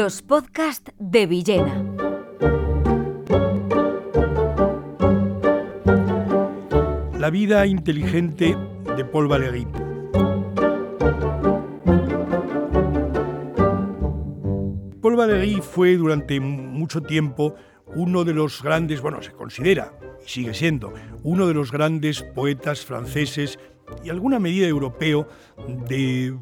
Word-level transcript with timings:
Los 0.00 0.22
podcasts 0.22 0.92
de 1.00 1.26
Villena. 1.26 1.84
La 7.18 7.30
vida 7.30 7.66
inteligente 7.66 8.56
de 8.96 9.04
Paul 9.04 9.26
Valéry. 9.26 9.66
Paul 15.02 15.16
Valéry 15.16 15.60
fue 15.60 15.96
durante 15.96 16.38
mucho 16.38 17.02
tiempo 17.02 17.56
uno 17.96 18.22
de 18.22 18.34
los 18.34 18.62
grandes, 18.62 19.00
bueno, 19.00 19.20
se 19.20 19.32
considera 19.32 19.98
y 20.24 20.28
sigue 20.28 20.54
siendo 20.54 20.94
uno 21.24 21.48
de 21.48 21.54
los 21.54 21.72
grandes 21.72 22.22
poetas 22.22 22.86
franceses 22.86 23.58
y 24.04 24.10
alguna 24.10 24.38
medida 24.38 24.68
europeo 24.68 25.26
de 25.88 26.38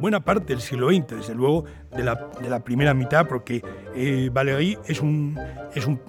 buena 0.00 0.20
parte 0.24 0.52
del 0.54 0.60
siglo 0.60 0.88
XX, 0.88 1.16
desde 1.16 1.34
luego 1.34 1.64
de 1.96 2.02
la, 2.04 2.64
primera 2.64 2.94
mitad, 2.94 3.26
porque 3.26 3.62
eh, 3.94 4.30
Valéry 4.32 4.78
es 4.86 5.00
un, 5.00 5.38
es 5.74 5.86
un 5.86 6.00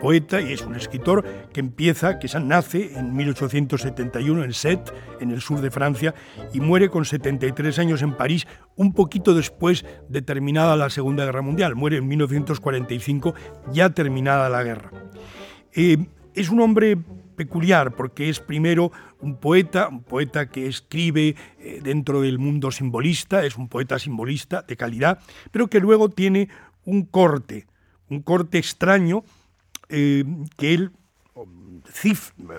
poeta 0.00 0.40
y 0.40 0.52
es 0.52 0.62
un 0.62 0.74
escritor 0.74 1.24
que 1.52 1.60
empieza, 1.60 2.18
que 2.18 2.28
nace 2.38 2.98
en 2.98 3.14
1871 3.14 4.44
en 4.44 4.52
Sète, 4.52 4.92
en 5.20 5.30
el 5.30 5.40
sur 5.40 5.60
de 5.60 5.70
Francia, 5.70 6.14
y 6.52 6.60
muere 6.60 6.90
con 6.90 7.04
73 7.04 7.78
años 7.78 8.02
en 8.02 8.14
París, 8.14 8.46
un 8.76 8.92
poquito 8.92 9.34
después 9.34 9.84
de 10.08 10.22
terminada 10.22 10.76
la 10.76 10.90
Segunda 10.90 11.24
Guerra 11.24 11.42
Mundial. 11.42 11.74
Muere 11.74 11.98
en 11.98 12.08
1945, 12.08 13.34
ya 13.72 13.90
terminada 13.90 14.48
la 14.48 14.62
guerra. 14.62 14.90
Eh, 15.72 15.96
es 16.34 16.50
un 16.50 16.60
hombre 16.60 16.98
peculiar 17.34 17.94
porque 17.94 18.28
es 18.28 18.40
primero 18.40 18.92
un 19.20 19.36
poeta, 19.36 19.88
un 19.88 20.02
poeta 20.02 20.48
que 20.48 20.66
escribe 20.66 21.36
eh, 21.58 21.80
dentro 21.82 22.20
del 22.20 22.38
mundo 22.38 22.70
simbolista, 22.70 23.44
es 23.44 23.56
un 23.56 23.68
poeta 23.68 23.98
simbolista 23.98 24.62
de 24.62 24.76
calidad, 24.76 25.18
pero 25.50 25.68
que 25.68 25.80
luego 25.80 26.08
tiene 26.08 26.48
un 26.84 27.04
corte, 27.04 27.66
un 28.08 28.22
corte 28.22 28.58
extraño 28.58 29.24
eh, 29.88 30.24
que 30.56 30.74
él 30.74 30.92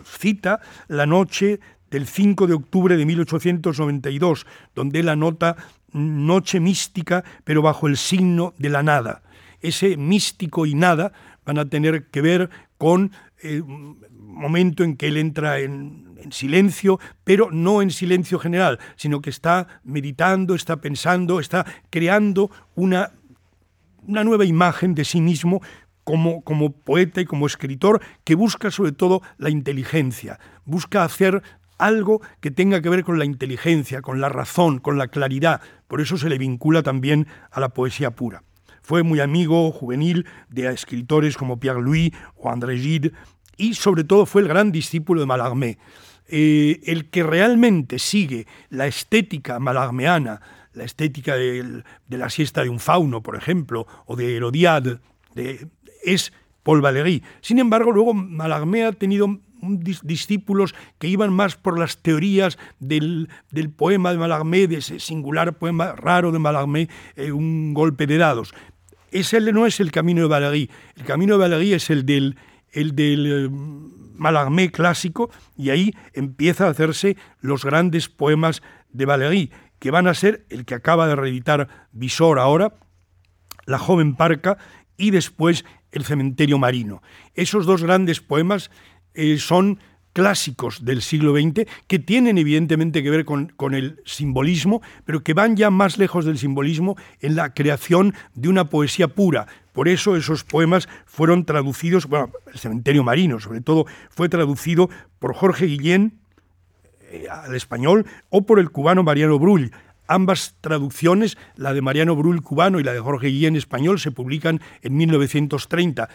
cita 0.04 0.60
la 0.88 1.06
noche 1.06 1.60
del 1.90 2.08
5 2.08 2.48
de 2.48 2.54
octubre 2.54 2.98
de 2.98 3.06
1892, 3.06 4.46
donde 4.74 5.00
él 5.00 5.10
anota 5.10 5.56
noche 5.92 6.60
mística, 6.60 7.24
pero 7.44 7.62
bajo 7.62 7.88
el 7.88 7.98
signo 7.98 8.54
de 8.58 8.70
la 8.70 8.84
nada. 8.84 9.24
Ese 9.62 9.98
místico 9.98 10.66
y 10.66 10.76
nada 10.76 11.14
van 11.46 11.60
a 11.60 11.70
tener 11.70 12.08
que 12.08 12.22
ver 12.22 12.50
con 12.78 13.12
eh, 13.42 13.62
momento 13.64 14.84
en 14.84 14.98
que 14.98 15.08
él 15.08 15.18
entra 15.18 15.60
en, 15.60 16.04
silencio, 16.32 17.00
pero 17.24 17.52
no 17.52 17.84
en 17.84 17.92
silencio 17.92 18.40
general, 18.40 18.80
sino 18.96 19.22
que 19.22 19.30
está 19.30 19.68
meditando, 19.84 20.56
está 20.56 20.78
pensando, 20.78 21.40
está 21.40 21.68
creando 21.92 22.50
una, 22.74 23.12
una 24.08 24.24
nueva 24.24 24.44
imagen 24.44 24.96
de 24.96 25.06
sí 25.06 25.22
mismo 25.22 25.62
como, 26.04 26.42
como, 26.42 26.72
poeta 26.72 27.22
y 27.22 27.26
como 27.26 27.46
escritor 27.46 28.02
que 28.24 28.34
busca 28.34 28.72
sobre 28.72 28.92
todo 28.92 29.22
la 29.38 29.52
inteligencia, 29.52 30.40
busca 30.66 31.04
hacer 31.04 31.44
algo 31.78 32.22
que 32.40 32.50
tenga 32.50 32.82
que 32.82 32.90
ver 32.90 33.04
con 33.04 33.20
la 33.20 33.26
inteligencia, 33.26 34.02
con 34.02 34.20
la 34.20 34.30
razón, 34.30 34.80
con 34.80 34.98
la 34.98 35.08
claridad. 35.08 35.62
Por 35.88 36.02
eso 36.02 36.18
se 36.18 36.30
le 36.30 36.40
vincula 36.40 36.82
también 36.82 37.28
a 37.52 37.60
la 37.60 37.70
poesía 37.70 38.12
pura. 38.12 38.45
Fue 38.86 39.02
muy 39.02 39.20
amigo 39.20 39.72
juvenil 39.72 40.28
de 40.48 40.72
escritores 40.72 41.38
como 41.38 41.60
Pierre 41.60 41.82
Louis 41.82 42.12
o 42.36 42.52
André 42.52 42.78
Gide, 42.78 43.14
y 43.58 43.74
sobre 43.74 44.04
todo 44.04 44.28
fue 44.28 44.44
el 44.44 44.48
gran 44.48 44.72
discípulo 44.72 45.22
de 45.22 45.26
Mallarmé. 45.26 45.80
Eh, 46.28 46.82
el 46.86 47.10
que 47.10 47.24
realmente 47.24 47.98
sigue 47.98 48.46
la 48.70 48.86
estética 48.86 49.58
malarmeana, 49.58 50.40
la 50.74 50.84
estética 50.84 51.36
de, 51.36 51.84
la 52.10 52.30
siesta 52.30 52.62
de 52.62 52.70
un 52.70 52.80
fauno, 52.80 53.24
por 53.24 53.36
ejemplo, 53.36 53.88
o 54.06 54.16
de 54.16 54.36
Herodiade, 54.36 55.00
es 56.04 56.32
Paul 56.62 56.82
Valéry. 56.82 57.24
Sin 57.42 57.58
embargo, 57.58 57.92
luego 57.92 58.14
Mallarmé 58.14 58.86
ha 58.86 58.92
tenido 58.92 59.40
discípulos 59.62 60.76
que 61.00 61.08
iban 61.08 61.34
más 61.34 61.56
por 61.56 61.80
las 61.80 61.98
teorías 61.98 62.60
del, 62.80 63.30
poema 63.76 64.12
de 64.12 64.20
Mallarmé, 64.20 64.68
de 64.68 64.78
ese 64.78 65.00
singular 65.00 65.58
poema 65.58 65.94
raro 65.94 66.32
de 66.32 66.38
Mallarmé, 66.38 66.88
eh, 67.16 67.32
un 67.32 67.74
golpe 67.74 68.06
de 68.06 68.18
dados. 68.18 68.54
Ese 69.16 69.40
no 69.40 69.66
es 69.66 69.80
el 69.80 69.94
camino 69.94 70.24
de 70.24 70.28
Valéry. 70.28 70.70
El 70.98 71.06
camino 71.06 71.36
de 71.36 71.40
Valéry 71.40 71.72
es 71.72 71.90
el 71.90 72.06
del 72.06 72.36
el 72.74 72.96
del 72.98 73.46
eh, 73.46 73.50
Malarmé 73.50 74.74
clásico, 74.74 75.32
y 75.56 75.70
ahí 75.70 75.94
empieza 76.12 76.68
a 76.68 76.72
hacerse 76.72 77.16
los 77.40 77.64
grandes 77.64 78.10
poemas 78.10 78.62
de 78.90 79.06
Valéry, 79.06 79.52
que 79.80 79.90
van 79.90 80.08
a 80.08 80.14
ser 80.14 80.46
el 80.50 80.66
que 80.66 80.76
acaba 80.76 81.08
de 81.08 81.16
reeditar 81.16 81.88
Visor 81.94 82.40
ahora, 82.40 82.74
La 83.66 83.80
joven 83.80 84.18
parca 84.18 84.58
y 84.98 85.12
después 85.12 85.64
El 85.94 86.04
cementerio 86.04 86.58
marino. 86.58 87.02
Esos 87.36 87.66
dos 87.66 87.84
grandes 87.84 88.20
poemas 88.20 88.70
eh, 89.14 89.38
son 89.38 89.80
clásicos 90.16 90.86
del 90.86 91.02
siglo 91.02 91.36
XX 91.36 91.68
que 91.88 92.00
tienen 92.00 92.38
evidentemente 92.38 93.04
que 93.04 93.10
ver 93.10 93.26
con, 93.26 93.52
el 93.74 94.02
simbolismo, 94.06 94.82
pero 95.04 95.22
que 95.22 95.34
van 95.34 95.58
ya 95.58 95.70
más 95.70 95.98
lejos 95.98 96.24
del 96.24 96.38
simbolismo 96.38 96.96
en 97.20 97.36
la 97.36 97.54
creación 97.54 98.14
de 98.34 98.48
una 98.48 98.70
poesía 98.70 99.10
pura. 99.10 99.46
Por 99.74 99.90
eso 99.90 100.16
esos 100.16 100.46
poemas 100.46 100.88
fueron 101.06 101.44
traducidos, 101.44 102.08
bueno, 102.08 102.32
el 102.52 102.58
cementerio 102.58 103.04
marino 103.04 103.42
sobre 103.42 103.60
todo, 103.60 103.88
fue 104.10 104.30
traducido 104.30 104.90
por 105.20 105.34
Jorge 105.34 105.66
Guillén 105.66 106.14
eh, 107.12 107.26
al 107.30 107.54
español 107.54 108.06
o 108.30 108.46
por 108.46 108.60
el 108.60 108.72
cubano 108.72 109.04
Mariano 109.04 109.38
Brull. 109.38 109.74
Ambas 110.08 110.56
traducciones, 110.62 111.38
la 111.58 111.74
de 111.74 111.82
Mariano 111.82 112.16
Brull 112.16 112.42
cubano 112.42 112.80
y 112.80 112.84
la 112.84 112.94
de 112.94 113.02
Jorge 113.02 113.28
Guillén 113.28 113.58
español, 113.58 114.00
se 114.00 114.12
publican 114.12 114.62
en 114.82 114.96
1930 114.96 116.08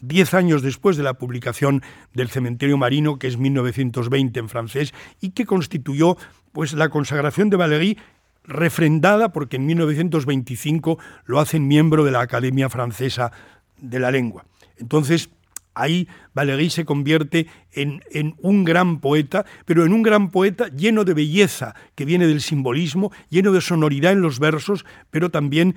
diez 0.00 0.34
años 0.34 0.62
después 0.62 0.96
de 0.96 1.02
la 1.02 1.14
publicación 1.14 1.82
del 2.14 2.28
Cementerio 2.28 2.76
Marino, 2.76 3.18
que 3.18 3.26
es 3.28 3.36
1920 3.36 4.40
en 4.40 4.48
francés, 4.48 4.94
y 5.20 5.30
que 5.30 5.46
constituyó 5.46 6.16
pues, 6.52 6.72
la 6.72 6.88
consagración 6.88 7.50
de 7.50 7.56
Valéry 7.56 7.98
refrendada 8.44 9.32
porque 9.32 9.56
en 9.56 9.66
1925 9.66 10.98
lo 11.24 11.40
hacen 11.40 11.66
miembro 11.66 12.04
de 12.04 12.12
la 12.12 12.20
Academia 12.20 12.68
Francesa 12.68 13.32
de 13.78 14.00
la 14.00 14.10
Lengua. 14.10 14.46
Entonces, 14.78 15.30
ahí 15.74 16.08
Valéry 16.34 16.70
se 16.70 16.84
convierte 16.84 17.48
en, 17.72 18.02
en, 18.10 18.34
un 18.38 18.64
gran 18.64 19.00
poeta, 19.00 19.44
pero 19.64 19.84
en 19.84 19.92
un 19.92 20.02
gran 20.02 20.30
poeta 20.30 20.68
lleno 20.68 21.04
de 21.04 21.14
belleza, 21.14 21.74
que 21.94 22.04
viene 22.04 22.26
del 22.26 22.40
simbolismo, 22.40 23.12
lleno 23.28 23.52
de 23.52 23.60
sonoridad 23.60 24.12
en 24.12 24.22
los 24.22 24.38
versos, 24.38 24.84
pero 25.10 25.30
también 25.30 25.74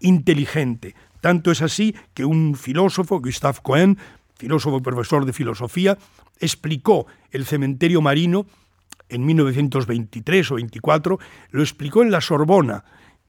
inteligente. 0.00 0.94
Tanto 1.20 1.50
es 1.50 1.62
así 1.62 1.94
que 2.14 2.24
un 2.24 2.54
filósofo, 2.54 3.20
Gustave 3.20 3.58
Cohen, 3.62 3.98
filósofo 4.36 4.78
y 4.78 4.82
profesor 4.82 5.24
de 5.24 5.32
filosofía, 5.32 5.98
explicó 6.40 7.06
el 7.30 7.44
cementerio 7.44 8.00
marino 8.00 8.46
en 9.08 9.24
1923 9.26 10.50
o 10.52 10.54
24, 10.56 11.18
lo 11.50 11.62
explicó 11.62 12.02
en 12.02 12.10
la 12.10 12.20
Sorbona. 12.20 12.84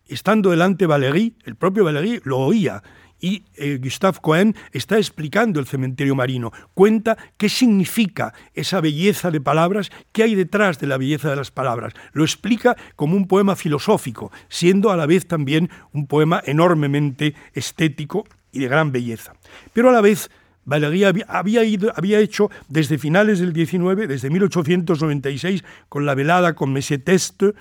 Estando 0.07 0.51
delante 0.51 0.85
Valéry, 0.85 1.35
el 1.45 1.55
propio 1.55 1.83
Valéry 1.83 2.21
lo 2.23 2.39
oía 2.39 2.83
y 3.19 3.43
eh, 3.55 3.79
Gustave 3.81 4.19
Cohen 4.21 4.55
está 4.71 4.97
explicando 4.97 5.59
el 5.59 5.67
cementerio 5.67 6.15
marino. 6.15 6.51
Cuenta 6.73 7.17
qué 7.37 7.49
significa 7.49 8.33
esa 8.53 8.81
belleza 8.81 9.31
de 9.31 9.41
palabras, 9.41 9.91
qué 10.11 10.23
hay 10.23 10.35
detrás 10.35 10.79
de 10.79 10.87
la 10.87 10.97
belleza 10.97 11.29
de 11.29 11.35
las 11.35 11.51
palabras. 11.51 11.93
Lo 12.13 12.23
explica 12.23 12.75
como 12.95 13.15
un 13.15 13.27
poema 13.27 13.55
filosófico, 13.55 14.31
siendo 14.47 14.91
a 14.91 14.97
la 14.97 15.05
vez 15.05 15.27
también 15.27 15.69
un 15.91 16.07
poema 16.07 16.41
enormemente 16.45 17.35
estético 17.53 18.25
y 18.51 18.59
de 18.59 18.67
gran 18.67 18.91
belleza. 18.91 19.33
Pero 19.73 19.89
a 19.89 19.93
la 19.93 20.01
vez 20.01 20.29
Valéry 20.65 21.03
había, 21.03 22.19
hecho 22.19 22.49
desde 22.67 22.97
finales 22.97 23.39
del 23.39 23.53
19, 23.53 24.07
desde 24.07 24.29
1896, 24.29 25.63
con 25.89 26.05
la 26.05 26.13
velada 26.13 26.53
con 26.53 26.71
Monsieur 26.71 27.01
Teste, 27.03 27.53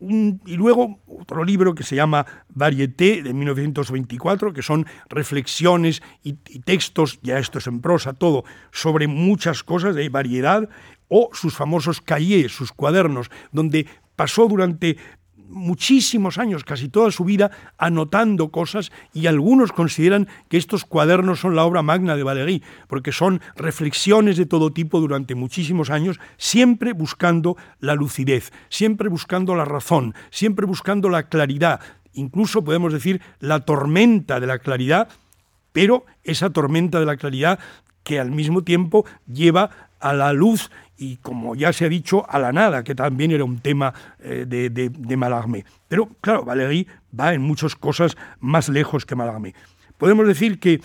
y 0.00 0.56
luego 0.56 1.00
otro 1.06 1.44
libro 1.44 1.74
que 1.74 1.82
se 1.82 1.96
llama 1.96 2.24
Varieté 2.48 3.22
de 3.22 3.32
1924, 3.34 4.52
que 4.52 4.62
son 4.62 4.86
reflexiones 5.08 6.02
y, 6.22 6.34
textos, 6.60 7.18
ya 7.22 7.38
esto 7.38 7.58
es 7.58 7.66
en 7.66 7.80
prosa, 7.80 8.12
todo, 8.12 8.44
sobre 8.70 9.08
muchas 9.08 9.64
cosas 9.64 9.94
de 9.94 10.08
variedad, 10.08 10.68
o 11.08 11.30
sus 11.32 11.54
famosos 11.54 12.00
cahiers, 12.00 12.54
sus 12.54 12.70
cuadernos, 12.70 13.30
donde 13.50 13.86
pasó 14.14 14.46
durante 14.46 14.98
muchísimos 15.48 16.38
años, 16.38 16.64
casi 16.64 16.88
toda 16.88 17.10
su 17.10 17.24
vida, 17.24 17.50
anotando 17.78 18.50
cosas 18.50 18.92
y 19.12 19.26
algunos 19.26 19.72
consideran 19.72 20.28
que 20.48 20.56
estos 20.56 20.84
cuadernos 20.84 21.40
son 21.40 21.56
la 21.56 21.64
obra 21.64 21.82
magna 21.82 22.16
de 22.16 22.22
Valéry, 22.22 22.62
porque 22.86 23.12
son 23.12 23.40
reflexiones 23.56 24.36
de 24.36 24.46
todo 24.46 24.72
tipo 24.72 25.00
durante 25.00 25.34
muchísimos 25.34 25.90
años, 25.90 26.20
siempre 26.36 26.92
buscando 26.92 27.56
la 27.80 27.94
lucidez, 27.94 28.52
siempre 28.68 29.08
buscando 29.08 29.54
la 29.54 29.64
razón, 29.64 30.14
siempre 30.30 30.66
buscando 30.66 31.08
la 31.08 31.28
claridad, 31.28 31.80
incluso 32.12 32.64
podemos 32.64 32.92
decir 32.92 33.20
la 33.40 33.60
tormenta 33.60 34.40
de 34.40 34.46
la 34.46 34.58
claridad, 34.58 35.08
pero 35.72 36.04
esa 36.24 36.50
tormenta 36.50 37.00
de 37.00 37.06
la 37.06 37.16
claridad 37.16 37.58
que 38.02 38.18
al 38.18 38.30
mismo 38.30 38.64
tiempo 38.64 39.04
lleva 39.26 39.70
a 40.00 40.12
la 40.12 40.32
luz 40.32 40.70
y, 40.96 41.16
como 41.18 41.54
ya 41.54 41.72
se 41.72 41.84
ha 41.84 41.88
dicho, 41.88 42.28
a 42.28 42.38
la 42.38 42.52
nada, 42.52 42.82
que 42.82 42.94
también 42.94 43.30
era 43.30 43.44
un 43.44 43.60
tema 43.60 43.94
eh, 44.18 44.44
de, 44.46 44.70
de, 44.70 44.88
de 44.88 45.16
Mallarmé. 45.16 45.64
Pero, 45.86 46.08
claro, 46.20 46.44
Valéry 46.44 46.86
va 47.18 47.34
en 47.34 47.42
muchas 47.42 47.76
cosas 47.76 48.16
más 48.40 48.68
lejos 48.68 49.06
que 49.06 49.14
Mallarmé. 49.14 49.54
Podemos 49.96 50.26
decir 50.26 50.58
que 50.58 50.80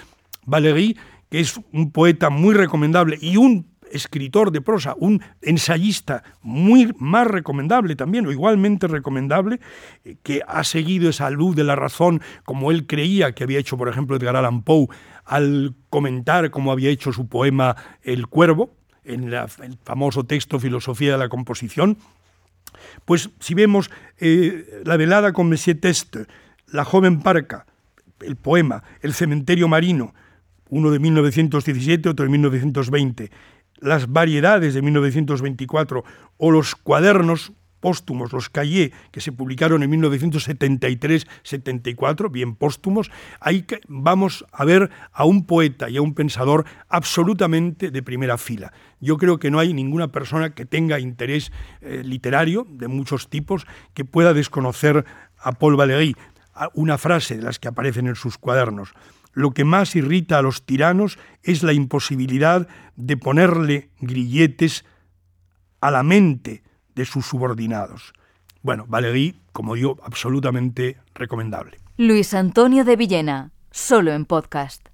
Valéry, 0.45 0.97
que 1.29 1.39
es 1.39 1.59
un 1.71 1.91
poeta 1.91 2.29
muy 2.29 2.53
recomendable 2.53 3.17
y 3.21 3.37
un 3.37 3.73
escritor 3.91 4.51
de 4.51 4.61
prosa, 4.61 4.95
un 4.97 5.21
ensayista 5.41 6.23
muy 6.41 6.93
más 6.97 7.27
recomendable 7.27 7.95
también, 7.95 8.25
o 8.25 8.31
igualmente 8.31 8.87
recomendable, 8.87 9.59
eh, 10.03 10.17
que 10.23 10.41
ha 10.47 10.63
seguido 10.63 11.09
esa 11.09 11.29
luz 11.29 11.55
de 11.55 11.63
la 11.63 11.75
razón 11.75 12.21
como 12.43 12.71
él 12.71 12.87
creía 12.87 13.33
que 13.33 13.43
había 13.43 13.59
hecho, 13.59 13.77
por 13.77 13.89
ejemplo, 13.89 14.15
Edgar 14.15 14.35
Allan 14.35 14.63
Poe, 14.63 14.87
al 15.25 15.75
comentar 15.89 16.49
cómo 16.51 16.71
había 16.71 16.89
hecho 16.89 17.13
su 17.13 17.27
poema 17.27 17.75
El 18.01 18.27
Cuervo, 18.27 18.75
en 19.05 19.33
el 19.33 19.77
famoso 19.83 20.23
texto 20.23 20.59
Filosofía 20.59 21.13
de 21.13 21.17
la 21.17 21.29
Composición. 21.29 21.97
Pues 23.05 23.29
si 23.39 23.53
vemos 23.53 23.89
eh, 24.19 24.81
La 24.85 24.97
velada 24.97 25.33
con 25.33 25.49
Monsieur 25.49 25.79
Teste, 25.79 26.25
La 26.67 26.85
joven 26.85 27.21
parca, 27.21 27.65
el 28.21 28.35
poema, 28.35 28.83
El 29.01 29.13
cementerio 29.13 29.67
marino, 29.67 30.13
uno 30.69 30.91
de 30.91 30.99
1917, 30.99 32.09
otro 32.09 32.25
de 32.25 32.31
1920, 32.31 33.31
las 33.79 34.11
variedades 34.11 34.73
de 34.73 34.81
1924 34.81 36.03
o 36.37 36.51
los 36.51 36.75
cuadernos 36.75 37.51
póstumos, 37.83 38.31
los 38.31 38.49
cahiers, 38.49 38.95
que 39.11 39.19
se 39.19 39.33
publicaron 39.33 39.83
en 39.83 39.91
1973-74, 39.91 42.31
bien 42.31 42.55
póstumos, 42.55 43.11
ahí 43.41 43.65
vamos 43.89 44.45
a 44.53 44.63
ver 44.63 44.89
a 45.11 45.25
un 45.25 45.45
poeta 45.45 45.89
y 45.89 45.97
a 45.97 46.01
un 46.01 46.13
pensador 46.13 46.63
absolutamente 46.87 47.91
de 47.91 48.01
primera 48.01 48.37
fila. 48.37 48.71
Yo 49.01 49.17
creo 49.17 49.37
que 49.37 49.51
no 49.51 49.59
hay 49.59 49.73
ninguna 49.73 50.13
persona 50.13 50.55
que 50.55 50.65
tenga 50.65 51.01
interés 51.01 51.51
eh, 51.81 52.03
literario 52.05 52.65
de 52.69 52.87
muchos 52.87 53.29
tipos 53.29 53.67
que 53.93 54.05
pueda 54.05 54.33
desconocer 54.33 55.03
a 55.37 55.51
Paul 55.51 55.75
Valéry, 55.75 56.15
una 56.73 56.97
frase 56.97 57.35
de 57.35 57.43
las 57.43 57.59
que 57.59 57.67
aparecen 57.67 58.07
en 58.07 58.15
sus 58.15 58.37
cuadernos 58.37 58.93
lo 59.33 59.51
que 59.51 59.65
más 59.65 59.95
irrita 59.95 60.37
a 60.37 60.41
los 60.41 60.63
tiranos 60.63 61.19
es 61.41 61.63
la 61.63 61.73
imposibilidad 61.73 62.67
de 62.95 63.17
ponerle 63.17 63.89
grilletes 63.99 64.85
a 65.81 65.91
la 65.91 66.03
mente 66.03 66.62
de 66.95 67.05
sus 67.05 67.25
subordinados. 67.25 68.13
Bueno, 68.61 68.85
Valéry, 68.87 69.35
como 69.51 69.75
yo, 69.75 69.97
absolutamente 70.03 70.97
recomendable. 71.13 71.79
Luis 71.97 72.33
Antonio 72.33 72.85
de 72.85 72.95
Villena, 72.95 73.51
solo 73.71 74.13
en 74.13 74.25
podcast. 74.25 74.87